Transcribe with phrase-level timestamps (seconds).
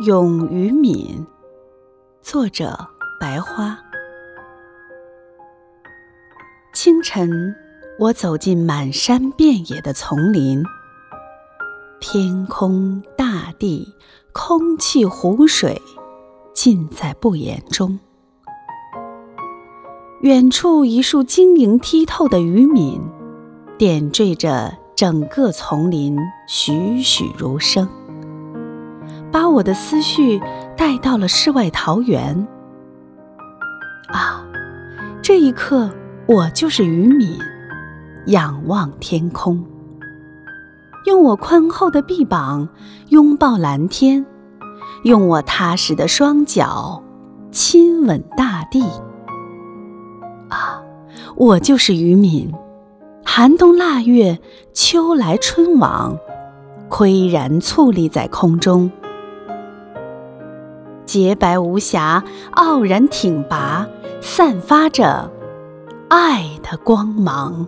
[0.04, 1.24] 《咏于敏》
[2.20, 2.86] 作者
[3.18, 3.78] 白花。
[6.74, 7.56] 清晨，
[7.98, 10.62] 我走进满山遍野的丛林，
[11.98, 13.94] 天空、大地、
[14.34, 15.80] 空气、湖水，
[16.52, 17.98] 尽在不言中。
[20.20, 23.00] 远处一束晶莹剔透的鱼敏，
[23.78, 27.88] 点缀着整个丛林，栩栩如生。
[29.36, 30.40] 把我的思绪
[30.78, 32.48] 带到了世外桃源。
[34.08, 34.42] 啊，
[35.20, 35.90] 这一刻，
[36.26, 37.36] 我就是渔民，
[38.28, 39.62] 仰望天空，
[41.04, 42.66] 用我宽厚的臂膀
[43.10, 44.24] 拥抱蓝天，
[45.02, 47.02] 用我踏实的双脚
[47.50, 48.84] 亲吻大地。
[50.48, 50.80] 啊，
[51.36, 52.50] 我就是渔民，
[53.22, 54.38] 寒冬腊月，
[54.72, 56.16] 秋来春往，
[56.88, 58.90] 岿然矗立在空中。
[61.06, 63.86] 洁白无瑕，傲然挺拔，
[64.20, 65.30] 散发着
[66.08, 67.66] 爱的光芒。